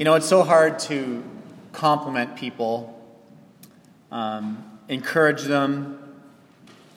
[0.00, 1.22] You know, it's so hard to
[1.72, 2.98] compliment people,
[4.10, 5.98] um, encourage them,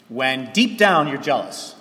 [0.07, 1.76] when deep down you're jealous.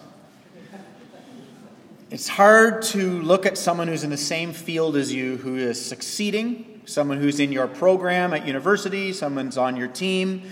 [2.11, 5.81] It's hard to look at someone who's in the same field as you who is
[5.81, 10.43] succeeding, someone who's in your program at university, someone's on your team,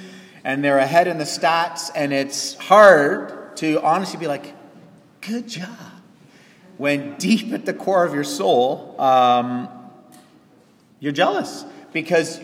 [0.44, 4.54] and they're ahead in the stats, and it's hard to honestly be like,
[5.20, 5.66] good job.
[6.78, 9.68] When deep at the core of your soul, um,
[11.00, 12.40] you're jealous because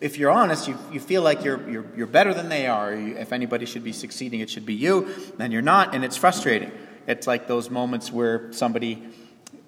[0.00, 2.92] if you're honest, you, you feel like you're, you're, you're better than they are.
[2.92, 6.70] if anybody should be succeeding, it should be you, and you're not, and it's frustrating.
[7.06, 9.08] It's like those moments where somebody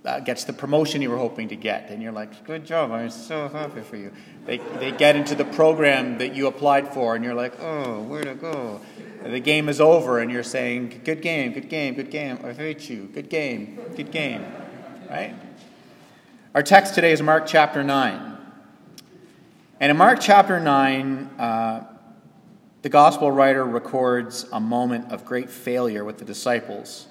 [0.05, 2.91] uh, gets the promotion you were hoping to get, and you're like, "Good job!
[2.91, 4.12] I'm so happy for you."
[4.45, 8.22] They they get into the program that you applied for, and you're like, "Oh, where
[8.22, 8.80] to go?"
[9.22, 12.38] And the game is over, and you're saying, "Good game, good game, good game.
[12.42, 13.08] I hate you.
[13.12, 14.45] Good game, good game."
[15.08, 15.34] Right?
[16.58, 18.36] Our text today is Mark chapter nine,
[19.78, 21.30] and in Mark chapter nine.
[21.38, 21.84] Uh,
[22.83, 27.06] the gospel writer records a moment of great failure with the disciples.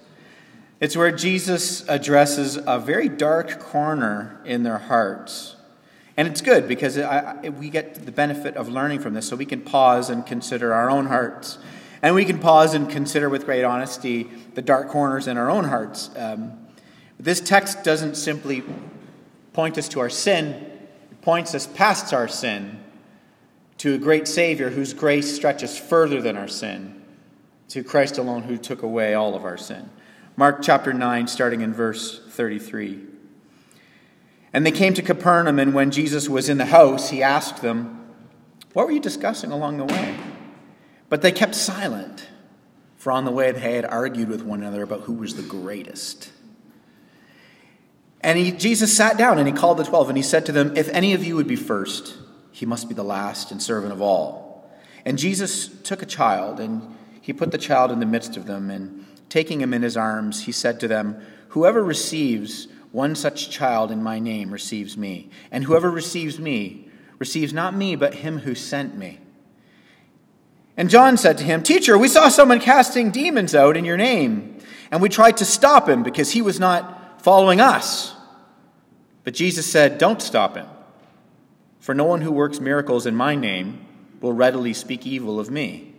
[0.81, 5.55] It's where Jesus addresses a very dark corner in their hearts.
[6.17, 6.97] And it's good because
[7.57, 10.89] we get the benefit of learning from this, so we can pause and consider our
[10.89, 11.57] own hearts.
[12.01, 14.23] And we can pause and consider with great honesty
[14.55, 16.09] the dark corners in our own hearts.
[16.17, 16.67] Um,
[17.17, 18.65] this text doesn't simply
[19.57, 20.49] point us to our sin,
[21.09, 22.79] it points us past our sin
[23.79, 27.03] to a great Savior whose grace stretches further than our sin,
[27.69, 29.89] to Christ alone who took away all of our sin.
[30.35, 32.99] Mark chapter 9, starting in verse 33.
[34.53, 38.13] And they came to Capernaum, and when Jesus was in the house, he asked them,
[38.73, 40.19] What were you discussing along the way?
[41.09, 42.27] But they kept silent,
[42.95, 46.31] for on the way they had argued with one another about who was the greatest.
[48.21, 50.75] And he, Jesus sat down and he called the twelve, and he said to them,
[50.75, 52.17] If any of you would be first,
[52.51, 54.69] he must be the last and servant of all.
[55.05, 58.69] And Jesus took a child, and he put the child in the midst of them,
[58.69, 63.91] and Taking him in his arms, he said to them, Whoever receives one such child
[63.91, 66.87] in my name receives me, and whoever receives me
[67.19, 69.19] receives not me, but him who sent me.
[70.77, 74.59] And John said to him, Teacher, we saw someone casting demons out in your name,
[74.91, 76.96] and we tried to stop him because he was not
[77.27, 78.15] following us.
[79.25, 80.65] But Jesus said, Don't stop him,
[81.81, 83.85] for no one who works miracles in my name
[84.21, 85.93] will readily speak evil of me.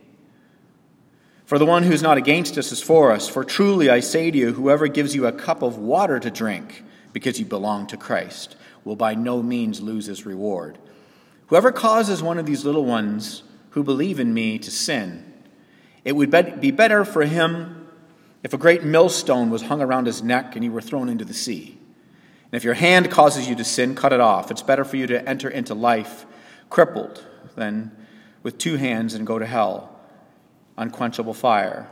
[1.44, 3.28] For the one who is not against us is for us.
[3.28, 6.82] For truly I say to you, whoever gives you a cup of water to drink,
[7.12, 10.78] because you belong to Christ, will by no means lose his reward.
[11.48, 15.30] Whoever causes one of these little ones who believe in me to sin,
[16.06, 16.30] it would
[16.62, 17.77] be better for him
[18.42, 21.34] if a great millstone was hung around his neck and he were thrown into the
[21.34, 21.78] sea.
[22.50, 24.50] And if your hand causes you to sin, cut it off.
[24.50, 26.24] It's better for you to enter into life
[26.70, 27.24] crippled
[27.56, 27.90] than
[28.42, 29.94] with two hands and go to hell
[30.78, 31.90] unquenchable fire.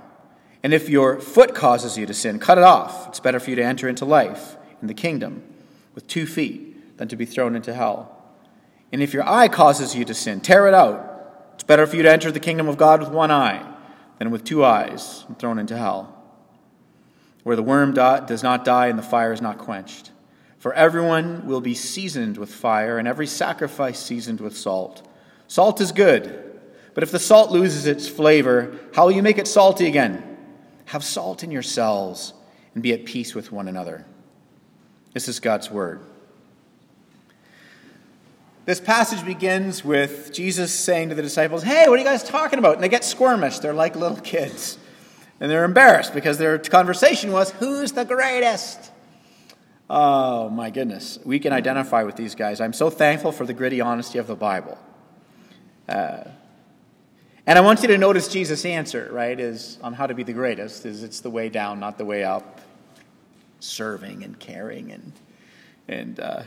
[0.62, 3.08] And if your foot causes you to sin, cut it off.
[3.08, 5.42] It's better for you to enter into life in the kingdom
[5.94, 8.12] with two feet than to be thrown into hell.
[8.92, 11.50] And if your eye causes you to sin, tear it out.
[11.54, 13.74] It's better for you to enter the kingdom of God with one eye
[14.18, 16.15] than with two eyes and thrown into hell,
[17.46, 20.10] where the worm does not die and the fire is not quenched.
[20.58, 25.06] For everyone will be seasoned with fire, and every sacrifice seasoned with salt.
[25.46, 26.46] Salt is good
[26.96, 30.38] but if the salt loses its flavor, how will you make it salty again?
[30.86, 32.32] Have salt in yourselves
[32.72, 34.06] and be at peace with one another.
[35.12, 36.00] This is God's word.
[38.64, 42.58] This passage begins with Jesus saying to the disciples, Hey, what are you guys talking
[42.58, 42.76] about?
[42.76, 43.60] And they get squirmish.
[43.60, 44.78] They're like little kids.
[45.40, 48.90] And they're embarrassed because their conversation was, Who's the greatest?
[49.88, 51.18] Oh, my goodness.
[51.24, 52.60] We can identify with these guys.
[52.60, 54.78] I'm so thankful for the gritty honesty of the Bible.
[55.88, 56.24] Uh,
[57.46, 60.32] and I want you to notice Jesus' answer, right, is on how to be the
[60.32, 62.60] greatest, is it's the way down, not the way up.
[63.60, 65.12] Serving and caring and
[65.88, 66.42] and uh,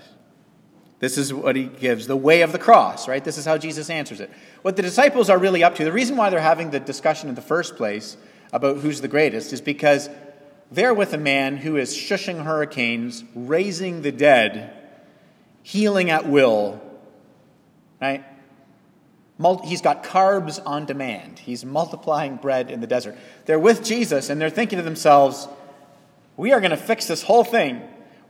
[0.99, 3.23] this is what he gives the way of the cross, right?
[3.23, 4.29] This is how Jesus answers it.
[4.63, 7.35] What the disciples are really up to, the reason why they're having the discussion in
[7.35, 8.17] the first place
[8.51, 10.09] about who's the greatest is because
[10.71, 14.71] they're with a man who is shushing hurricanes, raising the dead,
[15.63, 16.81] healing at will,
[18.01, 18.23] right?
[19.63, 21.39] He's got carbs on demand.
[21.39, 23.17] He's multiplying bread in the desert.
[23.45, 25.47] They're with Jesus and they're thinking to themselves,
[26.35, 27.81] we are going to fix this whole thing.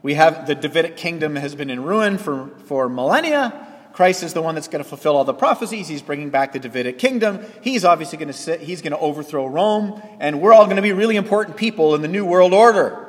[0.02, 3.66] We have the Davidic kingdom has been in ruin for, for millennia.
[4.00, 5.86] Christ is the one that's going to fulfill all the prophecies.
[5.86, 7.44] He's bringing back the Davidic kingdom.
[7.60, 10.82] He's obviously going to sit, he's going to overthrow Rome, and we're all going to
[10.82, 13.06] be really important people in the new world order.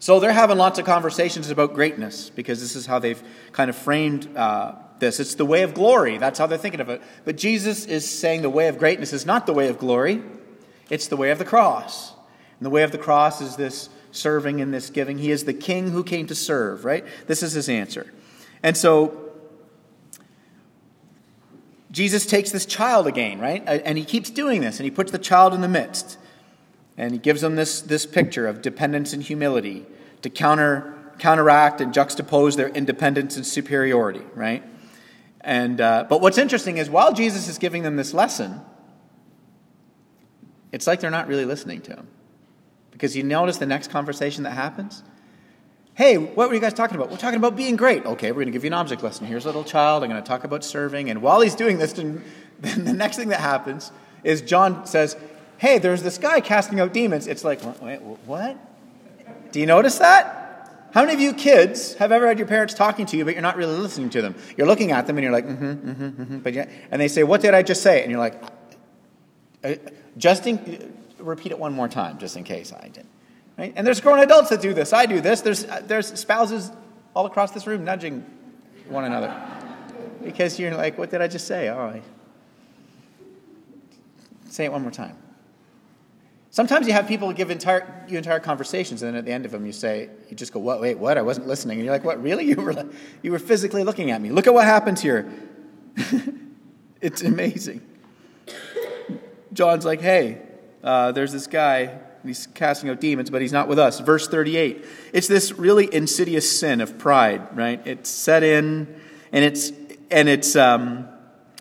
[0.00, 3.22] So they're having lots of conversations about greatness because this is how they've
[3.52, 5.20] kind of framed uh, this.
[5.20, 6.18] It's the way of glory.
[6.18, 7.00] That's how they're thinking of it.
[7.24, 10.24] But Jesus is saying the way of greatness is not the way of glory,
[10.90, 12.14] it's the way of the cross.
[12.58, 15.18] And the way of the cross is this serving and this giving.
[15.18, 17.06] He is the king who came to serve, right?
[17.28, 18.12] This is his answer.
[18.62, 19.30] And so
[21.90, 23.62] Jesus takes this child again, right?
[23.66, 26.18] And he keeps doing this, and he puts the child in the midst.
[26.96, 29.86] And he gives them this, this picture of dependence and humility
[30.22, 34.62] to counter, counteract and juxtapose their independence and superiority, right?
[35.40, 38.60] And, uh, but what's interesting is while Jesus is giving them this lesson,
[40.72, 42.08] it's like they're not really listening to him.
[42.90, 45.02] Because you notice the next conversation that happens?
[46.00, 47.10] Hey, what were you guys talking about?
[47.10, 48.06] We're talking about being great.
[48.06, 49.26] Okay, we're going to give you an object lesson.
[49.26, 50.02] Here's a little child.
[50.02, 51.10] I'm going to talk about serving.
[51.10, 52.24] And while he's doing this, then
[52.62, 53.92] the next thing that happens
[54.24, 55.14] is John says,
[55.58, 57.26] hey, there's this guy casting out demons.
[57.26, 58.56] It's like, wait, what?
[59.52, 60.88] Do you notice that?
[60.94, 63.42] How many of you kids have ever had your parents talking to you, but you're
[63.42, 64.34] not really listening to them?
[64.56, 66.38] You're looking at them and you're like, mm-hmm, mm-hmm, mm-hmm.
[66.38, 68.00] But yeah, and they say, what did I just say?
[68.00, 68.42] And you're like,
[69.62, 69.74] uh,
[70.16, 73.19] just in, repeat it one more time, just in case I didn't.
[73.60, 73.74] Right?
[73.76, 74.94] And there's grown adults that do this.
[74.94, 75.42] I do this.
[75.42, 76.72] There's, uh, there's spouses
[77.14, 78.24] all across this room nudging
[78.88, 79.38] one another.
[80.24, 81.68] Because you're like, what did I just say?
[81.68, 82.02] All right.
[84.48, 85.14] Say it one more time.
[86.48, 89.50] Sometimes you have people give entire, you entire conversations, and then at the end of
[89.50, 91.18] them, you say, you just go, what, wait, what?
[91.18, 91.80] I wasn't listening.
[91.80, 92.46] And you're like, what, really?
[92.46, 92.88] You were,
[93.22, 94.30] you were physically looking at me.
[94.30, 95.30] Look at what happened here.
[97.02, 97.82] it's amazing.
[99.52, 100.40] John's like, hey,
[100.82, 104.00] uh, there's this guy, he's casting out demons, but he's not with us.
[104.00, 104.84] Verse 38.
[105.12, 107.84] It's this really insidious sin of pride, right?
[107.86, 108.94] It's set in,
[109.32, 109.72] and it's,
[110.10, 111.08] and it's, um,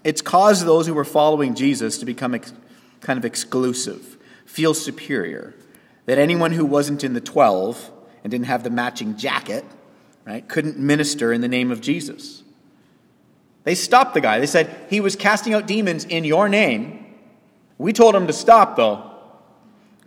[0.03, 2.53] it's caused those who were following Jesus to become ex-
[3.01, 5.55] kind of exclusive feel superior.
[6.05, 7.91] That anyone who wasn't in the 12
[8.23, 9.63] and didn't have the matching jacket,
[10.25, 12.43] right, couldn't minister in the name of Jesus.
[13.63, 14.39] They stopped the guy.
[14.39, 17.05] They said, He was casting out demons in your name.
[17.77, 19.08] We told him to stop, though,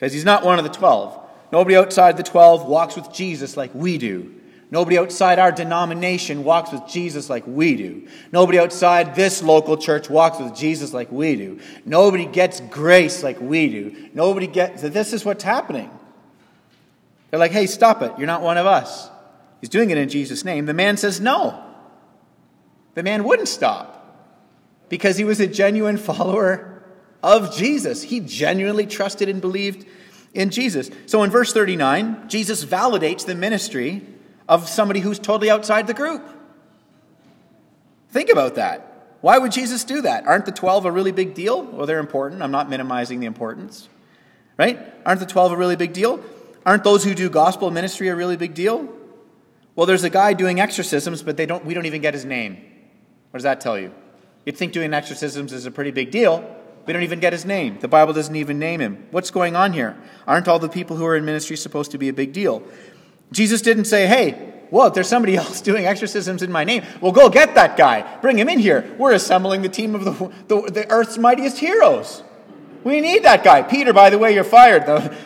[0.02, 1.16] because he's not one of the 12.
[1.52, 4.34] Nobody outside the 12 walks with Jesus like we do.
[4.68, 8.08] Nobody outside our denomination walks with Jesus like we do.
[8.32, 11.60] Nobody outside this local church walks with Jesus like we do.
[11.84, 14.08] Nobody gets grace like we do.
[14.12, 14.82] Nobody gets.
[14.82, 15.88] This is what's happening.
[17.30, 18.10] They're like, hey, stop it.
[18.18, 19.08] You're not one of us.
[19.60, 20.66] He's doing it in Jesus' name.
[20.66, 21.64] The man says no.
[22.94, 24.04] The man wouldn't stop
[24.88, 26.71] because he was a genuine follower
[27.22, 28.02] of Jesus.
[28.02, 29.86] He genuinely trusted and believed
[30.34, 30.90] in Jesus.
[31.06, 34.02] So in verse 39, Jesus validates the ministry
[34.48, 36.26] of somebody who's totally outside the group.
[38.10, 39.16] Think about that.
[39.20, 40.26] Why would Jesus do that?
[40.26, 41.62] Aren't the 12 a really big deal?
[41.62, 42.42] Well, they're important.
[42.42, 43.88] I'm not minimizing the importance.
[44.58, 44.80] Right?
[45.06, 46.22] Aren't the 12 a really big deal?
[46.66, 48.88] Aren't those who do gospel ministry a really big deal?
[49.74, 52.56] Well, there's a guy doing exorcisms, but they don't, we don't even get his name.
[53.30, 53.94] What does that tell you?
[54.44, 56.56] You'd think doing exorcisms is a pretty big deal.
[56.86, 57.78] We don't even get his name.
[57.80, 59.06] The Bible doesn't even name him.
[59.10, 59.96] What's going on here?
[60.26, 62.62] Aren't all the people who are in ministry supposed to be a big deal?
[63.30, 67.12] Jesus didn't say, hey, well, if there's somebody else doing exorcisms in my name, well,
[67.12, 68.18] go get that guy.
[68.20, 68.94] Bring him in here.
[68.98, 72.22] We're assembling the team of the, the, the earth's mightiest heroes.
[72.82, 73.62] We need that guy.
[73.62, 75.16] Peter, by the way, you're fired.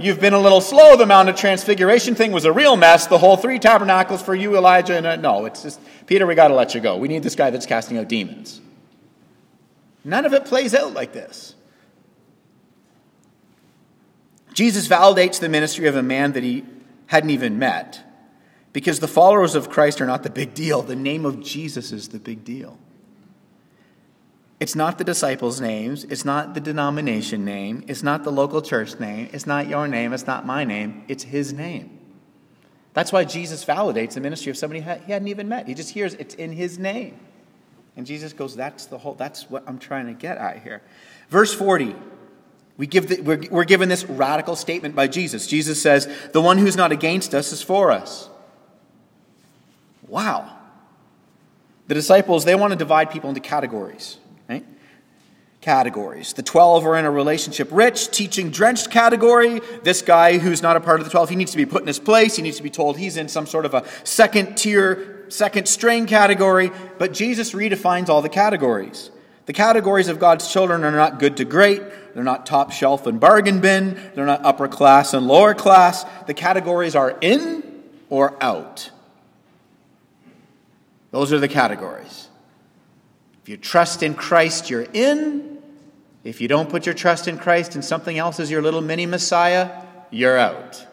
[0.00, 0.96] You've been a little slow.
[0.96, 3.06] The Mount of Transfiguration thing was a real mess.
[3.06, 4.96] The whole three tabernacles for you, Elijah.
[4.96, 6.96] And uh, no, it's just, Peter, we got to let you go.
[6.96, 8.60] We need this guy that's casting out demons.
[10.06, 11.56] None of it plays out like this.
[14.54, 16.64] Jesus validates the ministry of a man that he
[17.06, 18.02] hadn't even met.
[18.72, 20.80] Because the followers of Christ are not the big deal.
[20.82, 22.78] The name of Jesus is the big deal.
[24.60, 26.04] It's not the disciples' names.
[26.04, 27.84] It's not the denomination name.
[27.88, 29.28] It's not the local church name.
[29.32, 30.12] It's not your name.
[30.12, 31.04] It's not my name.
[31.08, 31.98] It's his name.
[32.94, 35.66] That's why Jesus validates the ministry of somebody he hadn't even met.
[35.66, 37.18] He just hears it's in his name.
[37.96, 40.82] And Jesus goes, That's the whole, that's what I'm trying to get at here.
[41.30, 41.94] Verse 40.
[42.76, 45.46] We give the, we're, we're given this radical statement by Jesus.
[45.46, 48.28] Jesus says, The one who's not against us is for us.
[50.06, 50.56] Wow.
[51.88, 54.64] The disciples, they want to divide people into categories, right?
[55.60, 56.32] Categories.
[56.32, 59.60] The 12 are in a relationship rich, teaching drenched category.
[59.84, 61.86] This guy who's not a part of the 12, he needs to be put in
[61.86, 62.36] his place.
[62.36, 66.06] He needs to be told he's in some sort of a second tier, second string
[66.06, 66.70] category.
[66.98, 69.10] But Jesus redefines all the categories.
[69.46, 71.82] The categories of God's children are not good to great.
[72.14, 73.98] They're not top shelf and bargain bin.
[74.14, 76.04] They're not upper class and lower class.
[76.26, 78.90] The categories are in or out.
[81.12, 82.28] Those are the categories.
[83.42, 85.58] If you trust in Christ, you're in.
[86.24, 89.06] If you don't put your trust in Christ and something else is your little mini
[89.06, 89.70] Messiah,
[90.10, 90.84] you're out.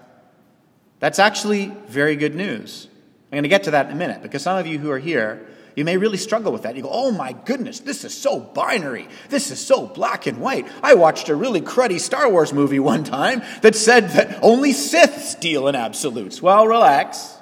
[0.99, 2.87] That's actually very good news.
[3.33, 4.99] I'm going to get to that in a minute because some of you who are
[4.99, 5.43] here,
[5.75, 6.75] you may really struggle with that.
[6.75, 9.07] You go, oh my goodness, this is so binary.
[9.29, 10.67] This is so black and white.
[10.83, 15.39] I watched a really cruddy Star Wars movie one time that said that only Siths
[15.39, 16.43] deal in absolutes.
[16.43, 17.35] Well, relax.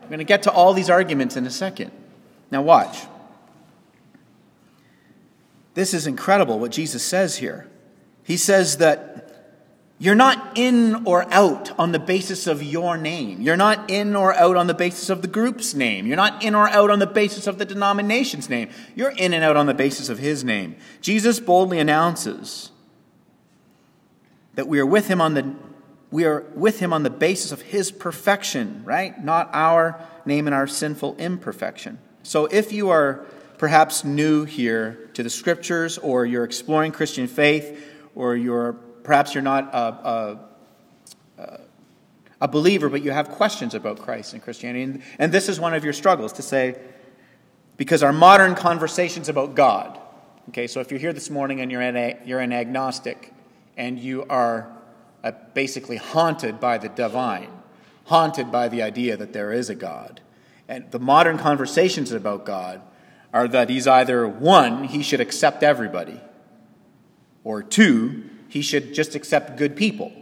[0.00, 1.90] I'm going to get to all these arguments in a second.
[2.52, 2.96] Now, watch.
[5.74, 7.66] This is incredible what Jesus says here.
[8.22, 9.23] He says that
[9.98, 13.40] you're not in or out on the basis of your name.
[13.40, 16.06] You're not in or out on the basis of the group's name.
[16.06, 18.70] You're not in or out on the basis of the denomination's name.
[18.96, 20.76] You're in and out on the basis of his name.
[21.00, 22.72] Jesus boldly announces
[24.56, 25.54] that we are with him on the
[26.10, 29.24] we are with him on the basis of his perfection, right?
[29.24, 31.98] Not our name and our sinful imperfection.
[32.22, 33.26] So if you are
[33.58, 37.84] perhaps new here to the scriptures, or you're exploring Christian faith,
[38.14, 40.38] or you're perhaps you're not a,
[41.38, 41.60] a,
[42.40, 44.82] a believer, but you have questions about Christ and Christianity.
[44.82, 46.78] And, and this is one of your struggles to say,
[47.76, 49.98] because our modern conversations about God,
[50.48, 53.32] okay, so if you're here this morning and you're an, you're an agnostic
[53.76, 54.70] and you are
[55.54, 57.50] basically haunted by the divine,
[58.04, 60.20] haunted by the idea that there is a God,
[60.68, 62.82] and the modern conversations about God
[63.32, 66.20] are that he's either one, he should accept everybody,
[67.42, 70.12] or two, he should just accept good people.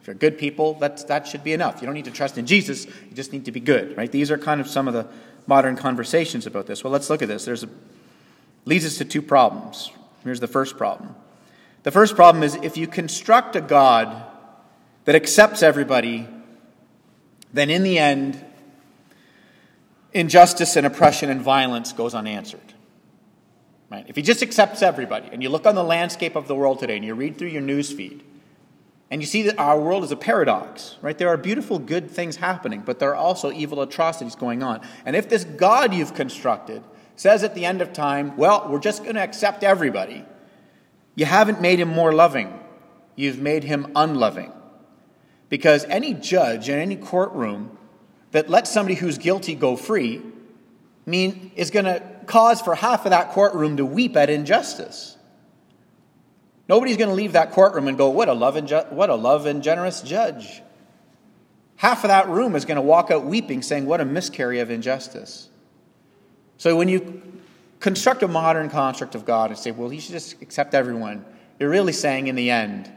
[0.00, 1.82] If you're good people, that, that should be enough.
[1.82, 4.10] You don't need to trust in Jesus, you just need to be good, right?
[4.10, 5.08] These are kind of some of the
[5.48, 6.84] modern conversations about this.
[6.84, 7.44] Well, let's look at this.
[7.44, 7.68] There's a,
[8.64, 9.90] leads us to two problems.
[10.22, 11.16] Here's the first problem.
[11.82, 14.22] The first problem is if you construct a God
[15.04, 16.28] that accepts everybody,
[17.52, 18.40] then in the end,
[20.12, 22.72] injustice and oppression and violence goes unanswered.
[23.90, 24.04] Right?
[24.08, 26.96] If he just accepts everybody, and you look on the landscape of the world today,
[26.96, 28.22] and you read through your news feed,
[29.10, 31.18] and you see that our world is a paradox, right?
[31.18, 34.80] There are beautiful, good things happening, but there are also evil atrocities going on.
[35.04, 36.84] And if this God you've constructed
[37.16, 40.24] says at the end of time, well, we're just going to accept everybody,
[41.16, 42.56] you haven't made him more loving.
[43.16, 44.52] You've made him unloving.
[45.48, 47.76] Because any judge in any courtroom
[48.30, 50.22] that lets somebody who's guilty go free
[51.04, 55.16] mean is going to cause for half of that courtroom to weep at injustice.
[56.68, 59.16] Nobody's going to leave that courtroom and go, "What a love and ju- what a
[59.16, 60.62] love and generous judge."
[61.76, 64.70] Half of that room is going to walk out weeping, saying, "What a miscarry of
[64.70, 65.48] injustice."
[66.56, 67.22] So when you
[67.80, 71.24] construct a modern construct of God and say, "Well, He should just accept everyone,"
[71.58, 72.90] you're really saying, in the end,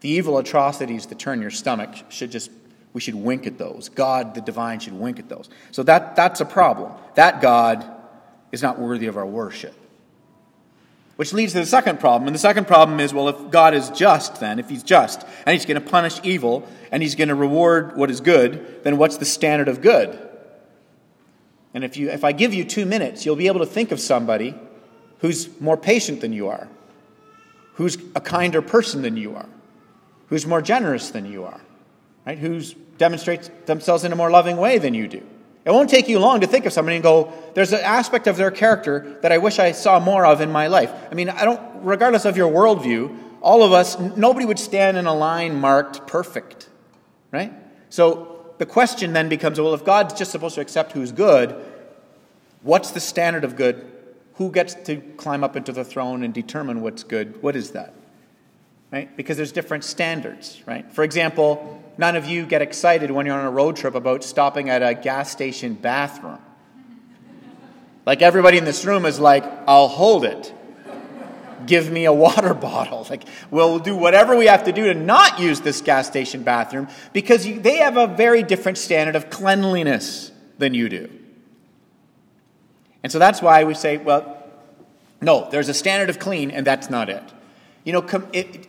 [0.00, 2.50] the evil atrocities that turn your stomach should just
[2.92, 3.90] we should wink at those.
[3.90, 5.50] God, the divine, should wink at those.
[5.70, 6.92] So that, that's a problem.
[7.14, 7.84] That God
[8.56, 9.74] is not worthy of our worship.
[11.16, 12.26] Which leads to the second problem.
[12.26, 15.52] And the second problem is well, if God is just, then, if He's just, and
[15.52, 19.18] He's going to punish evil, and He's going to reward what is good, then what's
[19.18, 20.18] the standard of good?
[21.74, 24.00] And if, you, if I give you two minutes, you'll be able to think of
[24.00, 24.54] somebody
[25.18, 26.68] who's more patient than you are,
[27.74, 29.48] who's a kinder person than you are,
[30.28, 31.60] who's more generous than you are,
[32.26, 32.38] right?
[32.38, 32.62] Who
[32.98, 35.26] demonstrates themselves in a more loving way than you do.
[35.66, 38.36] It won't take you long to think of somebody and go, there's an aspect of
[38.36, 40.92] their character that I wish I saw more of in my life.
[41.10, 45.06] I mean, I don't, regardless of your worldview, all of us, nobody would stand in
[45.06, 46.68] a line marked perfect,
[47.32, 47.52] right?
[47.90, 51.60] So the question then becomes well, if God's just supposed to accept who's good,
[52.62, 53.90] what's the standard of good?
[54.34, 57.42] Who gets to climb up into the throne and determine what's good?
[57.42, 57.92] What is that?
[58.96, 59.14] Right?
[59.14, 60.90] Because there's different standards, right?
[60.90, 64.70] For example, none of you get excited when you're on a road trip about stopping
[64.70, 66.38] at a gas station bathroom.
[68.06, 70.50] Like everybody in this room is like, I'll hold it.
[71.66, 73.06] Give me a water bottle.
[73.10, 76.88] Like, we'll do whatever we have to do to not use this gas station bathroom
[77.12, 81.10] because you, they have a very different standard of cleanliness than you do.
[83.02, 84.42] And so that's why we say, well,
[85.20, 87.34] no, there's a standard of clean, and that's not it.
[87.86, 88.04] You know,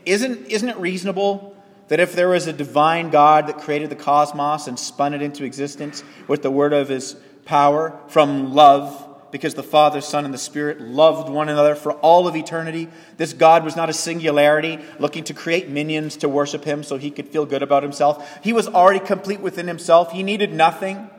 [0.06, 1.58] isn't, isn't it reasonable
[1.88, 5.44] that if there was a divine God that created the cosmos and spun it into
[5.44, 10.38] existence with the word of his power from love, because the Father, Son, and the
[10.38, 12.90] Spirit loved one another for all of eternity.
[13.18, 17.10] This God was not a singularity looking to create minions to worship him so he
[17.10, 18.40] could feel good about himself.
[18.44, 20.12] He was already complete within himself.
[20.12, 21.10] He needed nothing,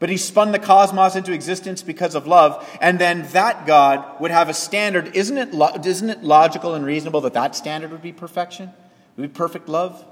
[0.00, 2.66] but he spun the cosmos into existence because of love.
[2.80, 5.14] And then that God would have a standard.
[5.16, 8.70] Isn't it, lo- isn't it logical and reasonable that that standard would be perfection?
[9.16, 10.04] Would be perfect love?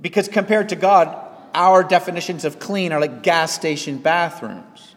[0.00, 1.16] Because compared to God,
[1.54, 4.94] our definitions of clean are like gas station bathrooms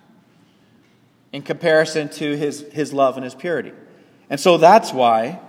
[1.31, 3.71] in comparison to his, his love and his purity.
[4.29, 5.39] And so that's why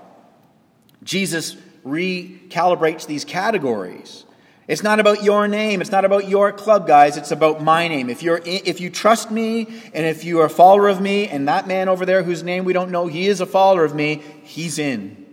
[1.02, 4.24] Jesus recalibrates these categories
[4.68, 5.80] It's not about your name.
[5.80, 7.16] It's not about your club, guys.
[7.16, 8.10] It's about my name.
[8.10, 9.62] If, you're if you trust me
[9.94, 12.66] and if you are a follower of me, and that man over there whose name
[12.66, 15.24] we don't know, he is a follower of me, he's in.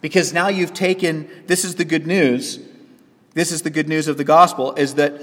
[0.00, 2.58] Because now you've taken, this is the good news.
[3.34, 5.20] This is the good news of the gospel, is that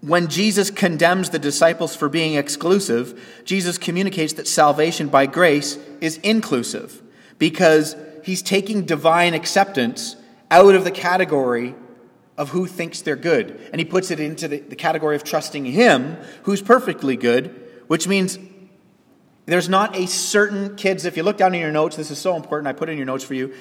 [0.00, 6.16] when Jesus condemns the disciples for being exclusive, Jesus communicates that salvation by grace is
[6.18, 7.02] inclusive
[7.38, 10.16] because he's taking divine acceptance
[10.50, 11.76] out of the category
[12.40, 13.60] of who thinks they're good.
[13.70, 17.54] And he puts it into the, the category of trusting him, who's perfectly good,
[17.86, 18.38] which means
[19.44, 22.36] there's not a certain, kids, if you look down in your notes, this is so
[22.36, 23.52] important, I put in your notes for you.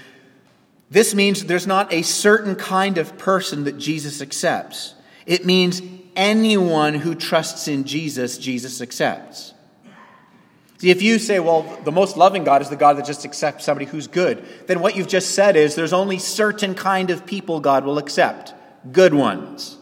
[0.89, 4.95] This means there's not a certain kind of person that Jesus accepts.
[5.25, 5.81] It means
[6.15, 9.53] anyone who trusts in Jesus, Jesus accepts.
[10.77, 13.65] See, if you say, well, the most loving God is the God that just accepts
[13.65, 17.59] somebody who's good, then what you've just said is there's only certain kind of people
[17.59, 18.53] God will accept
[18.91, 19.77] good ones.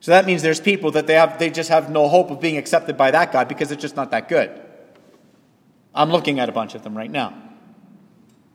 [0.00, 2.56] So that means there's people that they, have, they just have no hope of being
[2.56, 4.50] accepted by that God because it's just not that good.
[5.94, 7.40] I'm looking at a bunch of them right now.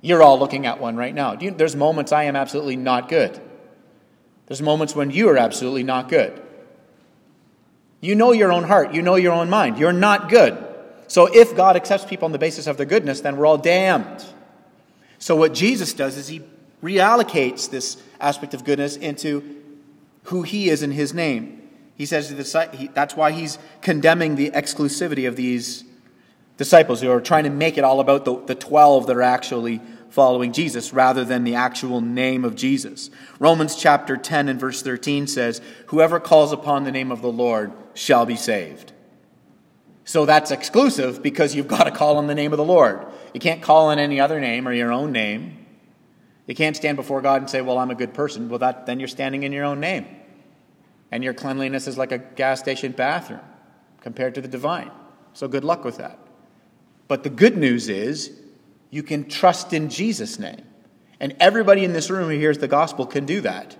[0.02, 1.38] You're all looking at one right now.
[1.40, 3.40] You, there's moments I am absolutely not good.
[4.48, 6.42] There's moments when you are absolutely not good.
[8.02, 8.94] You know your own heart.
[8.94, 9.78] You know your own mind.
[9.78, 10.64] You're not good.
[11.08, 14.26] So if God accepts people on the basis of their goodness, then we're all damned.
[15.18, 16.42] So what Jesus does is he
[16.82, 19.64] reallocates this aspect of goodness into
[20.24, 21.70] who he is in his name.
[21.96, 22.30] He says
[22.94, 25.84] that's why he's condemning the exclusivity of these
[26.58, 29.82] disciples who are trying to make it all about the, the 12 that are actually
[30.10, 33.10] following Jesus rather than the actual name of Jesus.
[33.40, 37.72] Romans chapter 10 and verse 13 says, Whoever calls upon the name of the Lord
[37.94, 38.94] shall be saved.
[40.06, 43.06] So that's exclusive because you've got to call on the name of the Lord.
[43.34, 45.57] You can't call on any other name or your own name.
[46.48, 48.50] You can't stand before God and say, Well, I'm a good person.
[48.50, 50.08] Well, that, then you're standing in your own name.
[51.12, 53.42] And your cleanliness is like a gas station bathroom
[54.02, 54.92] compared to the divine.
[55.34, 56.20] So good luck with that.
[57.08, 58.32] But the good news is
[58.90, 60.64] you can trust in Jesus' name.
[61.20, 63.76] And everybody in this room who hears the gospel can do that.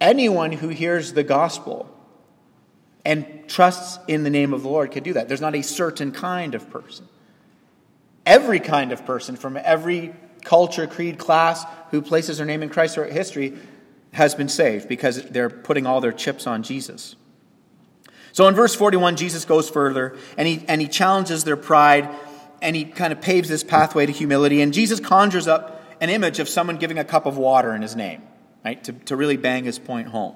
[0.00, 1.94] Anyone who hears the gospel
[3.04, 5.28] and trusts in the name of the Lord can do that.
[5.28, 7.08] There's not a certain kind of person.
[8.24, 10.14] Every kind of person from every
[10.48, 13.58] culture, creed, class who places their name in Christ throughout history
[14.12, 17.16] has been saved because they're putting all their chips on Jesus.
[18.32, 22.08] So in verse 41, Jesus goes further and he, and he challenges their pride
[22.62, 24.62] and he kind of paves this pathway to humility.
[24.62, 27.94] And Jesus conjures up an image of someone giving a cup of water in his
[27.94, 28.22] name,
[28.64, 30.34] right, to, to really bang his point home.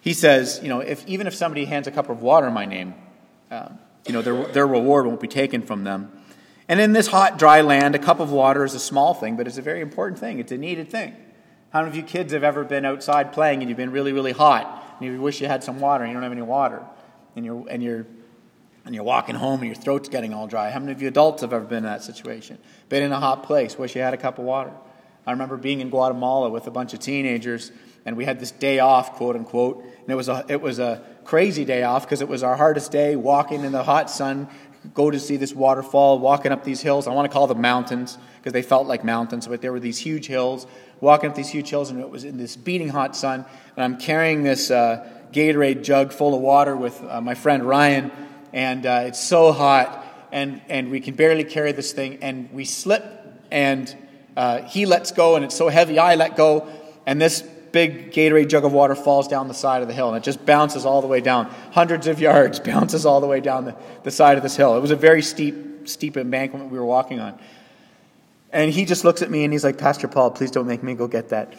[0.00, 2.66] He says, you know, if, even if somebody hands a cup of water in my
[2.66, 2.94] name,
[3.50, 3.70] uh,
[4.06, 6.12] you know, their, their reward won't be taken from them.
[6.68, 9.46] And in this hot, dry land, a cup of water is a small thing, but
[9.46, 10.38] it's a very important thing.
[10.38, 11.14] It's a needed thing.
[11.70, 14.32] How many of you kids have ever been outside playing and you've been really, really
[14.32, 16.82] hot and you wish you had some water and you don't have any water
[17.34, 18.06] and you're, and you're
[18.84, 20.70] and you're walking home and your throat's getting all dry.
[20.70, 22.58] How many of you adults have ever been in that situation?
[22.88, 24.72] Been in a hot place, wish you had a cup of water.
[25.26, 27.70] I remember being in Guatemala with a bunch of teenagers,
[28.04, 31.02] and we had this day off, quote unquote, and it was a, it was a
[31.24, 34.48] crazy day off because it was our hardest day walking in the hot sun,
[34.94, 37.06] go to see this waterfall, walking up these hills.
[37.06, 39.98] I want to call them mountains because they felt like mountains, but there were these
[39.98, 40.66] huge hills,
[41.00, 43.44] walking up these huge hills, and it was in this beating hot sun,
[43.76, 48.10] and I'm carrying this uh, Gatorade jug full of water with uh, my friend Ryan
[48.52, 52.64] and uh, it's so hot, and, and we can barely carry this thing, and we
[52.64, 53.04] slip,
[53.50, 53.94] and
[54.36, 56.68] uh, he lets go, and it's so heavy, I let go,
[57.06, 60.16] and this big Gatorade jug of water falls down the side of the hill, and
[60.16, 63.64] it just bounces all the way down, hundreds of yards, bounces all the way down
[63.64, 64.76] the, the side of this hill.
[64.76, 67.38] It was a very steep, steep embankment we were walking on.
[68.52, 70.94] And he just looks at me and he's like, Pastor Paul, please don't make me
[70.94, 71.54] go get that.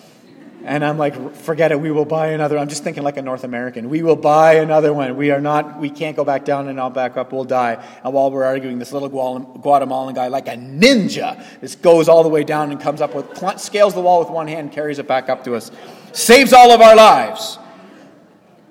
[0.66, 2.58] And I'm like, forget it, we will buy another.
[2.58, 3.90] I'm just thinking like a North American.
[3.90, 5.18] We will buy another one.
[5.18, 7.84] We are not, we can't go back down and I'll back up, we'll die.
[8.02, 12.30] And while we're arguing, this little Guatemalan guy, like a ninja, just goes all the
[12.30, 15.28] way down and comes up with, scales the wall with one hand, carries it back
[15.28, 15.70] up to us.
[16.14, 17.58] Saves all of our lives.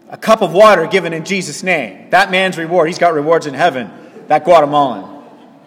[0.09, 2.11] A cup of water given in Jesus' name.
[2.11, 2.89] That man's reward.
[2.89, 3.91] He's got rewards in heaven.
[4.29, 5.13] That Guatemalan.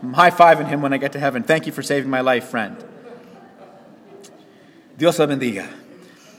[0.01, 1.43] I'm high fiving him when I get to heaven.
[1.43, 2.83] Thank you for saving my life, friend.
[4.97, 5.67] Dios la bendiga.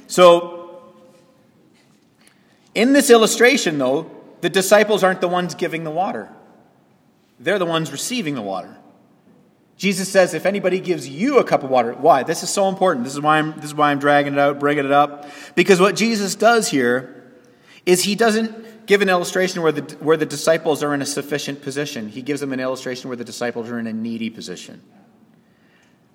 [0.06, 0.82] So,
[2.74, 6.28] in this illustration, though, the disciples aren't the ones giving the water,
[7.38, 8.76] they're the ones receiving the water.
[9.76, 12.22] Jesus says, if anybody gives you a cup of water, why?
[12.22, 13.04] This is so important.
[13.04, 15.28] This is why I'm, this is why I'm dragging it out, bringing it up.
[15.54, 17.24] Because what Jesus does here
[17.84, 21.60] is he doesn't give an illustration where the, where the disciples are in a sufficient
[21.60, 22.08] position.
[22.08, 24.80] He gives them an illustration where the disciples are in a needy position.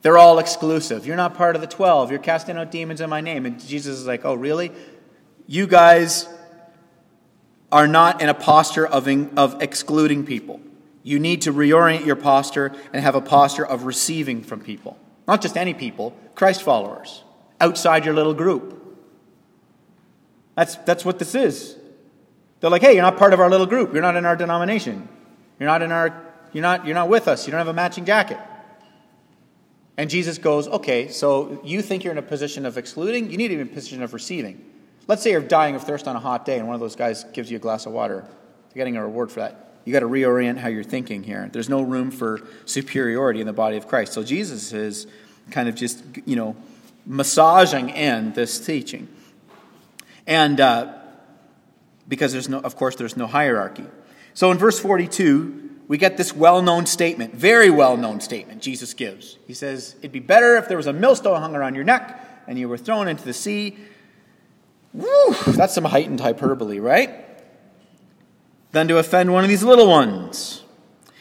[0.02, 1.06] They're all exclusive.
[1.06, 2.10] You're not part of the 12.
[2.10, 3.46] You're casting out demons in my name.
[3.46, 4.72] And Jesus is like, oh, really?
[5.46, 6.28] You guys
[7.72, 10.60] are not in a posture of, in, of excluding people.
[11.04, 14.98] You need to reorient your posture and have a posture of receiving from people.
[15.28, 17.24] Not just any people, Christ followers,
[17.60, 18.78] outside your little group.
[20.56, 21.78] That's, that's what this is.
[22.60, 23.94] They're like, hey, you're not part of our little group.
[23.94, 25.08] You're not in our denomination.
[25.60, 26.22] You're not in our,
[26.54, 27.48] you're not, you're not with us.
[27.48, 28.38] You don't have a matching jacket.
[29.98, 33.32] And Jesus goes, okay, so you think you're in a position of excluding?
[33.32, 34.64] You need to be in a position of receiving.
[35.08, 37.24] Let's say you're dying of thirst on a hot day and one of those guys
[37.34, 38.26] gives you a glass of water.
[38.74, 39.71] You're getting a reward for that.
[39.86, 41.50] You got to reorient how you're thinking here.
[41.52, 44.14] There's no room for superiority in the body of Christ.
[44.14, 45.08] So Jesus is
[45.50, 46.56] kind of just, you know,
[47.06, 49.08] massaging in this teaching.
[50.28, 50.94] And uh,
[52.08, 53.86] because there's no, of course, there's no hierarchy.
[54.34, 58.94] So in verse 42, we get this well known statement, very well known statement Jesus
[58.94, 59.38] gives.
[59.48, 62.58] He says, It'd be better if there was a millstone hung around your neck and
[62.58, 63.78] you were thrown into the sea.
[64.94, 67.26] Woo, that's some heightened hyperbole, right?
[68.72, 70.64] Than to offend one of these little ones.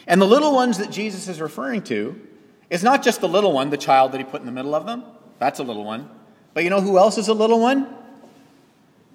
[0.06, 2.20] And the little ones that Jesus is referring to
[2.68, 4.86] is not just the little one, the child that he put in the middle of
[4.86, 5.04] them.
[5.38, 6.08] That's a little one.
[6.54, 7.88] But you know who else is a little one?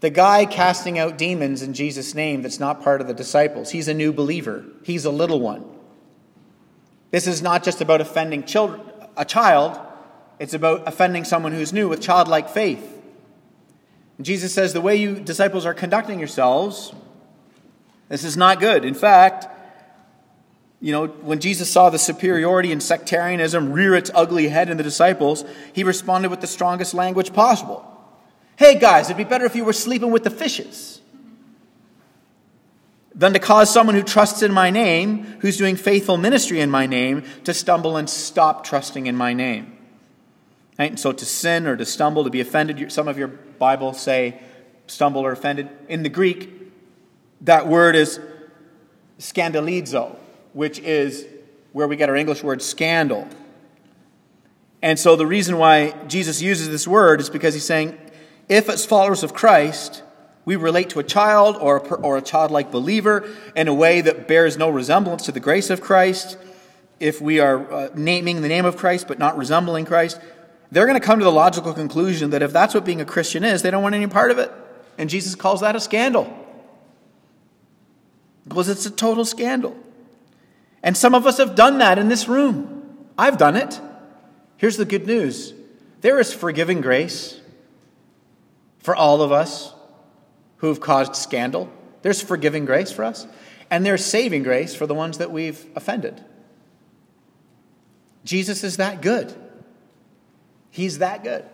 [0.01, 3.71] The guy casting out demons in Jesus' name that's not part of the disciples.
[3.71, 5.65] He's a new believer, he's a little one.
[7.11, 8.81] This is not just about offending children,
[9.15, 9.79] a child,
[10.37, 12.91] it's about offending someone who's new with childlike faith.
[14.21, 16.93] Jesus says the way you disciples are conducting yourselves,
[18.09, 18.85] this is not good.
[18.85, 19.47] In fact,
[20.79, 24.83] you know, when Jesus saw the superiority and sectarianism rear its ugly head in the
[24.83, 27.85] disciples, he responded with the strongest language possible.
[28.57, 31.01] Hey guys, it'd be better if you were sleeping with the fishes
[33.13, 36.85] than to cause someone who trusts in my name, who's doing faithful ministry in my
[36.85, 39.77] name, to stumble and stop trusting in my name.
[40.77, 40.99] Right?
[40.99, 44.41] So to sin or to stumble, to be offended, some of your Bibles say
[44.87, 45.69] stumble or offended.
[45.87, 46.64] In the Greek,
[47.41, 48.19] that word is
[49.19, 50.15] scandalizo,
[50.53, 51.25] which is
[51.71, 53.27] where we get our English word scandal.
[54.81, 57.97] And so the reason why Jesus uses this word is because he's saying
[58.47, 60.03] if, as followers of Christ,
[60.45, 64.27] we relate to a child or a, or a childlike believer in a way that
[64.27, 66.37] bears no resemblance to the grace of Christ,
[66.99, 70.19] if we are uh, naming the name of Christ but not resembling Christ,
[70.71, 73.43] they're going to come to the logical conclusion that if that's what being a Christian
[73.43, 74.51] is, they don't want any part of it.
[74.97, 76.44] And Jesus calls that a scandal.
[78.47, 79.75] Because it's a total scandal.
[80.84, 82.97] And some of us have done that in this room.
[83.17, 83.79] I've done it.
[84.58, 85.53] Here's the good news
[86.01, 87.39] there is forgiving grace
[88.79, 89.73] for all of us
[90.58, 91.71] who've caused scandal.
[92.03, 93.25] There's forgiving grace for us,
[93.71, 96.23] and there's saving grace for the ones that we've offended.
[98.23, 99.34] Jesus is that good.
[100.69, 101.45] He's that good.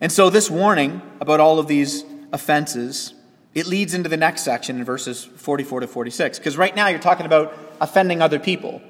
[0.00, 3.14] And so, this warning about all of these offenses,
[3.54, 6.38] it leads into the next section in verses 44 to 46.
[6.38, 8.80] Because right now you're talking about offending other people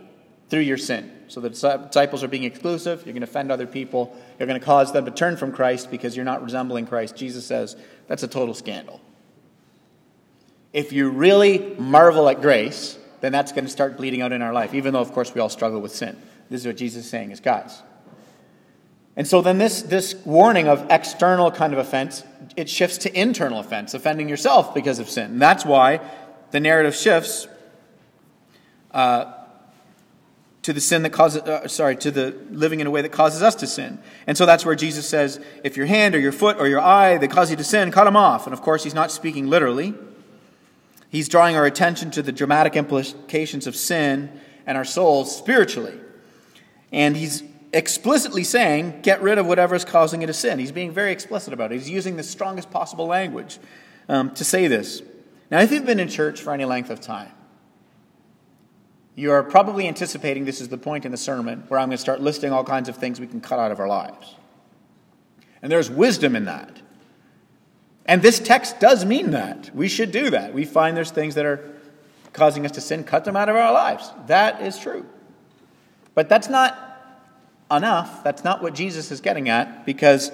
[0.49, 1.11] through your sin.
[1.29, 3.07] So the disciples are being exclusive.
[3.07, 4.17] You're going to offend other people.
[4.39, 7.17] You're going to cause them to turn from Christ because you're not resembling Christ.
[7.17, 7.77] Jesus says
[8.09, 9.01] that's a total scandal.
[10.73, 14.53] If you really marvel at grace, then that's going to start bleeding out in our
[14.53, 16.21] life, even though, of course, we all struggle with sin.
[16.49, 17.81] This is what Jesus is saying is, guys.
[19.17, 22.25] And so then this, this warning of external kind of offense,
[22.57, 25.33] it shifts to internal offense, offending yourself because of sin.
[25.33, 26.01] And that's why
[26.51, 27.49] the narrative shifts
[28.93, 29.33] uh,
[30.63, 33.43] to the sin that causes, uh, sorry, to the living in a way that causes
[33.43, 33.99] us to sin.
[34.27, 37.19] And so that's where Jesus says, if your hand or your foot or your eye,
[37.19, 38.47] they cause you to sin, cut them off.
[38.47, 39.95] And of course, he's not speaking literally.
[41.09, 45.99] He's drawing our attention to the dramatic implications of sin and our souls spiritually.
[46.93, 50.59] And he's explicitly saying, get rid of whatever is causing you to sin.
[50.59, 51.77] He's being very explicit about it.
[51.77, 53.59] He's using the strongest possible language
[54.09, 55.03] um, to say this.
[55.51, 57.33] Now, if you've been in church for any length of time,
[59.15, 61.99] you are probably anticipating this is the point in the sermon where I'm going to
[61.99, 64.37] start listing all kinds of things we can cut out of our lives.
[65.63, 66.81] And there's wisdom in that.
[68.07, 69.71] And this text does mean that.
[69.75, 70.55] We should do that.
[70.55, 71.75] We find there's things that are
[72.33, 74.11] causing us to sin, cut them out of our lives.
[74.27, 75.05] That is true.
[76.15, 76.90] But that's not
[77.71, 78.25] enough.
[78.25, 80.31] That's not what Jesus is getting at, because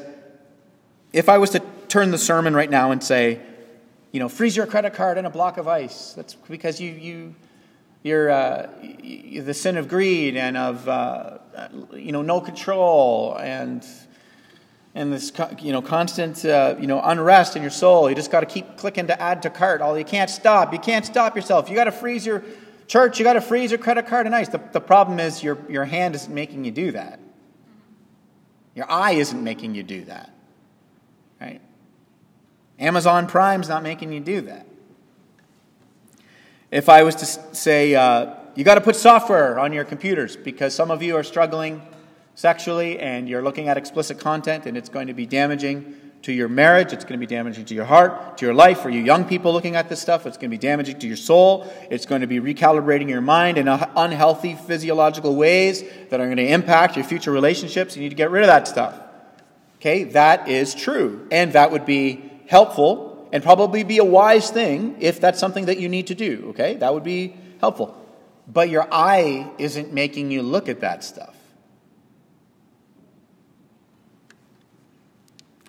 [1.12, 3.40] if I was to turn the sermon right now and say,
[4.12, 7.35] you know, freeze your credit card in a block of ice, that's because you, you
[8.03, 11.38] your, uh, the sin of greed and of uh,
[11.92, 13.85] you know no control and
[14.94, 18.09] and this you know constant uh, you know unrest in your soul.
[18.09, 19.81] You just got to keep clicking to add to cart.
[19.81, 20.72] All you can't stop.
[20.72, 21.68] You can't stop yourself.
[21.68, 22.44] You got to freeze your
[22.87, 24.49] church, you got to freeze your credit card and ice.
[24.49, 27.20] The, the problem is your, your hand isn't making you do that.
[28.76, 30.30] Your eye isn't making you do that.
[31.40, 31.62] Right?
[32.78, 34.66] Amazon Prime's not making you do that.
[36.70, 40.74] If I was to say, uh, you got to put software on your computers because
[40.74, 41.80] some of you are struggling
[42.34, 46.48] sexually and you're looking at explicit content and it's going to be damaging to your
[46.48, 48.81] marriage, it's going to be damaging to your heart, to your life.
[48.81, 51.16] For you young people looking at this stuff, it's going to be damaging to your
[51.16, 51.72] soul.
[51.90, 56.46] It's going to be recalibrating your mind in unhealthy physiological ways that are going to
[56.46, 57.94] impact your future relationships.
[57.96, 58.98] You need to get rid of that stuff.
[59.76, 61.29] Okay, that is true.
[61.31, 65.79] And that would be helpful and probably be a wise thing if that's something that
[65.79, 66.46] you need to do.
[66.50, 67.96] Okay, that would be helpful.
[68.52, 71.36] But your eye isn't making you look at that stuff.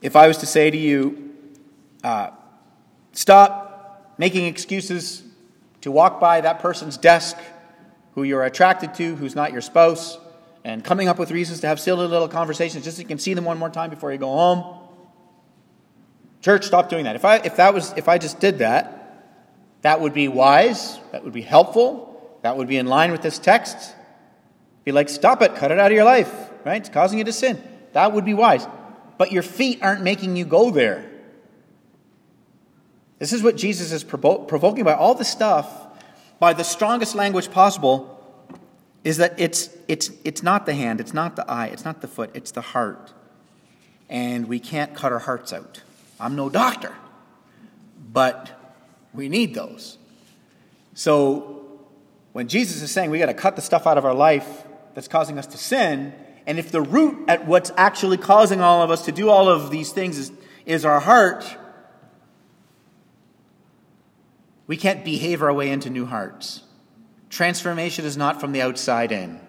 [0.07, 1.33] If I was to say to you,
[2.01, 2.29] uh,
[3.11, 5.21] stop making excuses
[5.81, 7.35] to walk by that person's desk
[8.13, 10.17] who you're attracted to, who's not your spouse,
[10.63, 13.33] and coming up with reasons to have silly little conversations just so you can see
[13.33, 14.79] them one more time before you go home.
[16.39, 17.17] Church, stop doing that.
[17.17, 19.25] If I, if that was, if I just did that,
[19.81, 23.39] that would be wise, that would be helpful, that would be in line with this
[23.39, 23.93] text.
[24.85, 26.77] Be like, stop it, cut it out of your life, right?
[26.77, 27.61] It's causing you to sin.
[27.91, 28.65] That would be wise
[29.17, 31.09] but your feet aren't making you go there.
[33.19, 35.87] This is what Jesus is provo- provoking by all the stuff,
[36.39, 38.13] by the strongest language possible,
[39.03, 42.07] is that it's, it's, it's not the hand, it's not the eye, it's not the
[42.07, 43.13] foot, it's the heart.
[44.09, 45.81] And we can't cut our hearts out.
[46.19, 46.93] I'm no doctor,
[48.11, 48.51] but
[49.13, 49.97] we need those.
[50.93, 51.79] So
[52.33, 55.07] when Jesus is saying we got to cut the stuff out of our life that's
[55.07, 56.13] causing us to sin,
[56.47, 59.69] and if the root at what's actually causing all of us to do all of
[59.69, 60.31] these things is,
[60.65, 61.45] is our heart,
[64.65, 66.63] we can't behave our way into new hearts.
[67.29, 69.41] Transformation is not from the outside in.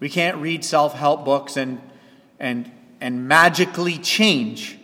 [0.00, 1.80] We can't read self help books and,
[2.40, 2.70] and,
[3.00, 4.76] and magically change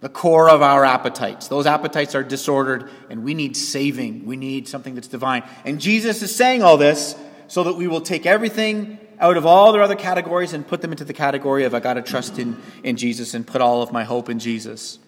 [0.00, 1.48] the core of our appetites.
[1.48, 4.26] Those appetites are disordered, and we need saving.
[4.26, 5.42] We need something that's divine.
[5.64, 7.16] And Jesus is saying all this
[7.48, 10.92] so that we will take everything out of all their other categories and put them
[10.92, 13.92] into the category of I got to trust in, in Jesus and put all of
[13.92, 14.98] my hope in Jesus.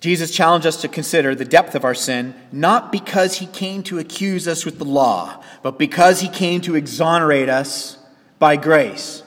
[0.00, 3.98] Jesus challenged us to consider the depth of our sin, not because he came to
[3.98, 7.98] accuse us with the law, but because he came to exonerate us
[8.38, 9.22] by grace.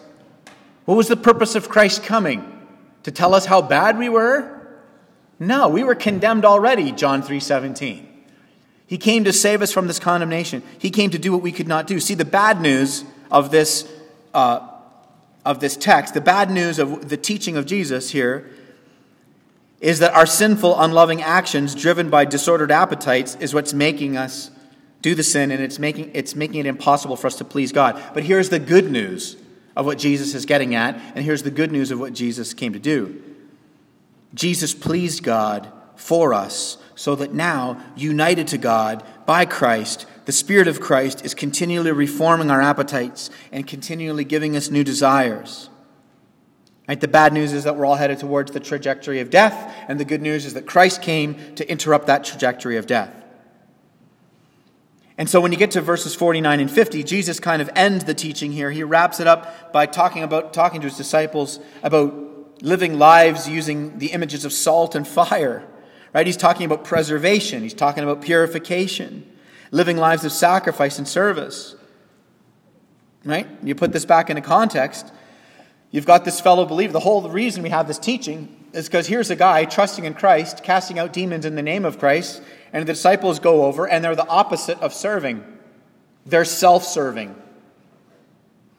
[0.86, 2.46] What was the purpose of Christ coming?
[3.04, 4.60] To tell us how bad we were?
[5.40, 8.09] No, we were condemned already, John 3:17.
[8.90, 10.64] He came to save us from this condemnation.
[10.80, 12.00] He came to do what we could not do.
[12.00, 13.88] See, the bad news of this,
[14.34, 14.68] uh,
[15.46, 18.50] of this text, the bad news of the teaching of Jesus here,
[19.80, 24.50] is that our sinful, unloving actions, driven by disordered appetites, is what's making us
[25.04, 28.02] do the sin, and it's making, it's making it impossible for us to please God.
[28.16, 29.38] But here's the good news
[29.76, 32.74] of what Jesus is getting at, and here's the good news of what Jesus came
[32.74, 33.22] to do.
[34.34, 40.68] Jesus pleased God for us so that now, united to God by Christ, the Spirit
[40.68, 45.70] of Christ is continually reforming our appetites and continually giving us new desires.
[46.90, 47.00] Right?
[47.00, 50.04] The bad news is that we're all headed towards the trajectory of death, and the
[50.04, 53.16] good news is that Christ came to interrupt that trajectory of death.
[55.18, 58.14] And so when you get to verses 49 and 50, Jesus kind of ends the
[58.14, 58.72] teaching here.
[58.72, 64.00] He wraps it up by talking about talking to his disciples about living lives using
[64.00, 65.66] the images of salt and fire
[66.14, 66.26] Right?
[66.26, 69.30] He's talking about preservation, he's talking about purification,
[69.72, 71.76] living lives of sacrifice and service.
[73.24, 73.48] Right?
[73.64, 75.12] You put this back into context.
[75.92, 76.94] You've got this fellow believer.
[76.94, 80.64] The whole reason we have this teaching is because here's a guy trusting in Christ,
[80.64, 82.42] casting out demons in the name of Christ,
[82.72, 85.44] and the disciples go over, and they're the opposite of serving.
[86.26, 87.36] They're self serving.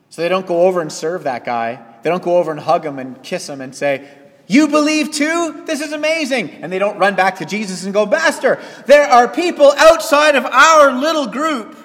[0.09, 1.85] So they don't go over and serve that guy.
[2.03, 4.09] They don't go over and hug him and kiss him and say,
[4.51, 5.63] you believe too?
[5.65, 6.51] This is amazing.
[6.51, 10.45] And they don't run back to Jesus and go, Master, there are people outside of
[10.45, 11.77] our little group.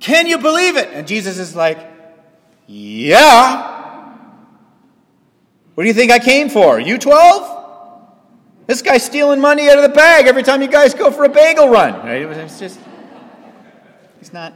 [0.00, 0.88] Can you believe it?
[0.92, 1.78] And Jesus is like,
[2.66, 3.78] Yeah.
[5.74, 6.80] What do you think I came for?
[6.80, 7.60] You 12?
[8.66, 11.28] This guy's stealing money out of the bag every time you guys go for a
[11.28, 11.94] bagel run.
[12.04, 12.22] Right?
[12.22, 12.80] It's just,
[14.18, 14.52] he's not.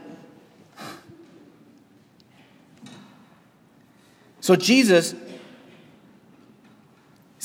[4.41, 5.15] So Jesus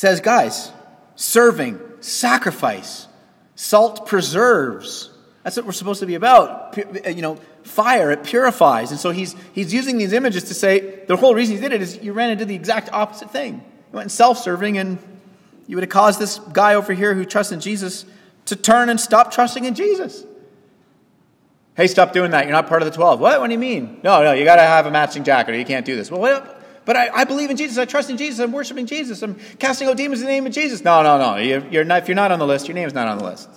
[0.02, 0.72] says, guys,
[1.14, 3.06] serving, sacrifice,
[3.54, 5.12] salt preserves.
[5.44, 6.76] That's what we're supposed to be about.
[6.76, 8.90] Uh, you know, fire, it purifies.
[8.90, 11.84] And so he's, he's using these images to say the whole reason he did it
[11.84, 13.64] is you ran into the exact opposite thing.
[13.94, 14.98] You went self serving, and
[15.68, 18.04] you would have caused this guy over here who trusts in Jesus
[18.46, 20.26] to turn and stop trusting in Jesus.
[21.78, 22.46] Hey, stop doing that.
[22.46, 23.20] You're not part of the 12.
[23.20, 23.40] What?
[23.40, 24.00] What do you mean?
[24.04, 26.10] No, no, you got to have a matching jacket or you can't do this.
[26.10, 26.61] Well, what?
[26.86, 27.78] But I, I, believe in Jesus.
[27.78, 28.40] I trust in Jesus.
[28.40, 29.22] I'm worshiping Jesus.
[29.22, 30.84] I'm casting out demons in the name of Jesus.
[30.84, 31.38] No, no, no.
[31.38, 33.50] You're, you're not, if you're not on the list, your name's not on the list.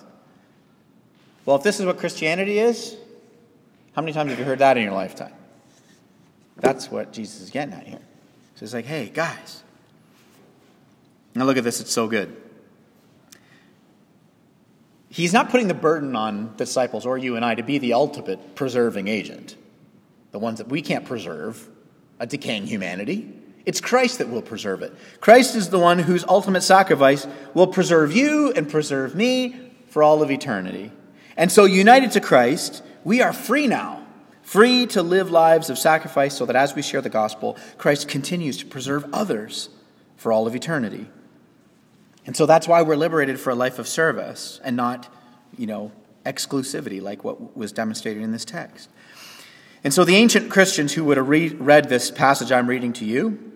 [1.46, 2.96] Well, if this is what Christianity is,
[3.94, 5.32] how many times have you heard that in your lifetime?
[6.56, 8.00] That's what Jesus is getting at here.
[8.54, 9.62] So he's like, hey, guys.
[11.34, 11.80] Now look at this.
[11.80, 12.36] It's so good.
[15.08, 18.56] He's not putting the burden on disciples or you and I to be the ultimate
[18.56, 19.56] preserving agent,
[20.32, 21.68] the ones that we can't preserve,
[22.18, 23.32] a decaying humanity.
[23.66, 24.94] It's Christ that will preserve it.
[25.20, 30.22] Christ is the one whose ultimate sacrifice will preserve you and preserve me for all
[30.22, 30.92] of eternity.
[31.36, 34.06] And so, united to Christ, we are free now,
[34.42, 38.58] free to live lives of sacrifice so that as we share the gospel, Christ continues
[38.58, 39.70] to preserve others
[40.16, 41.08] for all of eternity.
[42.26, 45.12] And so that's why we're liberated for a life of service and not,
[45.56, 45.92] you know,
[46.24, 48.88] exclusivity like what was demonstrated in this text.
[49.84, 53.52] And so the ancient Christians who would have read this passage I'm reading to you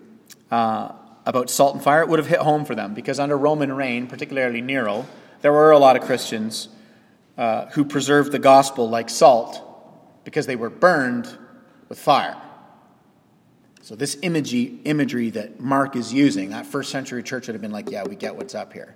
[0.51, 0.91] uh,
[1.25, 4.05] about salt and fire, it would have hit home for them because under Roman reign,
[4.05, 5.07] particularly Nero,
[5.41, 6.69] there were a lot of Christians
[7.35, 9.65] uh, who preserved the gospel like salt
[10.23, 11.35] because they were burned
[11.87, 12.37] with fire.
[13.81, 17.71] So, this imagery, imagery that Mark is using, that first century church would have been
[17.71, 18.95] like, yeah, we get what's up here.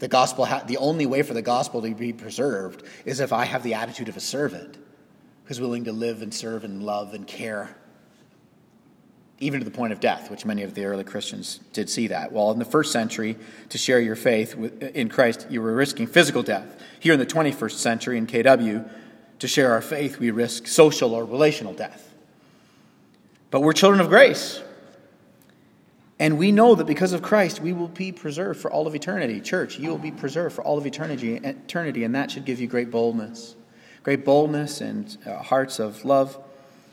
[0.00, 3.46] The gospel, ha- the only way for the gospel to be preserved is if I
[3.46, 4.76] have the attitude of a servant
[5.44, 7.76] who's willing to live and serve and love and care,
[9.38, 12.32] even to the point of death, which many of the early Christians did see that.
[12.32, 13.36] Well, in the first century,
[13.68, 14.54] to share your faith
[14.94, 16.82] in Christ, you were risking physical death.
[16.98, 18.88] Here in the 21st century, in KW,
[19.40, 22.14] to share our faith, we risk social or relational death.
[23.50, 24.62] But we're children of grace.
[26.18, 29.40] And we know that because of Christ, we will be preserved for all of eternity.
[29.40, 32.66] Church, you will be preserved for all of eternity, eternity and that should give you
[32.66, 33.56] great boldness
[34.04, 36.38] great boldness and uh, hearts of love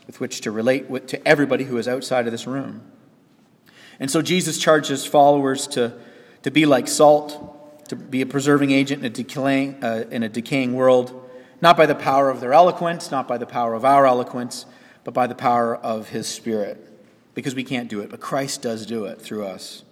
[0.06, 2.82] with which to relate with, to everybody who is outside of this room.
[4.00, 5.92] And so Jesus charges followers to,
[6.42, 10.28] to be like salt, to be a preserving agent in a, decaying, uh, in a
[10.28, 14.06] decaying world, not by the power of their eloquence, not by the power of our
[14.06, 14.66] eloquence,
[15.04, 16.88] but by the power of His Spirit.
[17.34, 19.84] Because we can't do it, but Christ does do it through us.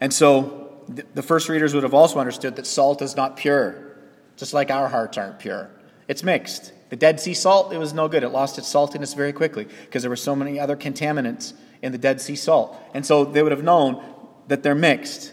[0.00, 3.96] And so the first readers would have also understood that salt is not pure,
[4.36, 5.70] just like our hearts aren't pure.
[6.08, 6.72] It's mixed.
[6.90, 8.22] The Dead Sea salt, it was no good.
[8.22, 11.98] It lost its saltiness very quickly because there were so many other contaminants in the
[11.98, 12.78] Dead Sea salt.
[12.92, 14.02] And so they would have known
[14.48, 15.32] that they're mixed,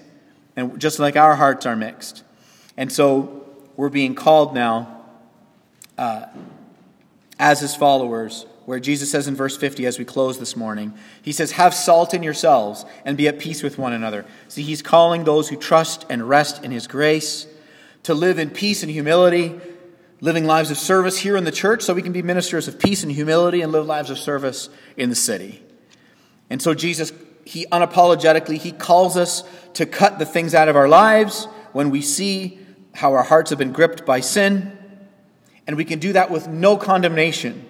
[0.56, 2.24] and just like our hearts are mixed.
[2.78, 5.04] And so we're being called now
[5.98, 6.28] uh,
[7.38, 11.32] as his followers, where Jesus says in verse 50 as we close this morning, he
[11.32, 14.26] says, Have salt in yourselves and be at peace with one another.
[14.48, 17.48] See, he's calling those who trust and rest in his grace
[18.04, 19.60] to live in peace and humility
[20.22, 23.04] living lives of service here in the church so we can be ministers of peace
[23.04, 25.64] and humility and live lives of service in the city.
[26.50, 27.14] And so Jesus,
[27.46, 32.02] he unapologetically, he calls us to cut the things out of our lives when we
[32.02, 32.60] see
[32.96, 34.78] how our hearts have been gripped by sin.
[35.68, 37.66] And we can do that with no condemnation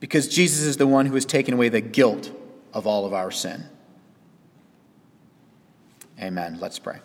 [0.00, 2.30] because Jesus is the one who has taken away the guilt
[2.72, 3.64] of all of our sin.
[6.20, 6.58] Amen.
[6.60, 7.00] Let's pray.